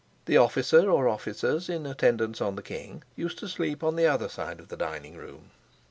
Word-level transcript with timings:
The 0.25 0.35
officer 0.35 0.89
or 0.89 1.07
officers 1.07 1.69
in 1.69 1.85
attendance 1.85 2.41
on 2.41 2.55
the 2.55 2.63
king 2.63 3.03
used 3.15 3.37
to 3.37 3.47
sleep 3.47 3.83
on 3.83 3.95
the 3.97 4.07
other 4.07 4.29
side 4.29 4.59
of 4.59 4.69
the 4.69 4.75
dining 4.75 5.15
room. 5.15 5.51